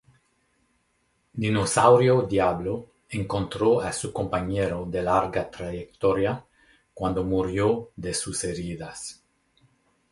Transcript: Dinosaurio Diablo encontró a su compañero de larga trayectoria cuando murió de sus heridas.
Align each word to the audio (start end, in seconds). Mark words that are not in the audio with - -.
Dinosaurio 1.43 2.23
Diablo 2.25 2.89
encontró 3.09 3.81
a 3.81 3.93
su 3.93 4.11
compañero 4.11 4.87
de 4.89 5.03
larga 5.03 5.51
trayectoria 5.51 6.43
cuando 6.91 7.23
murió 7.23 7.91
de 7.95 8.15
sus 8.15 8.43
heridas. 8.43 9.21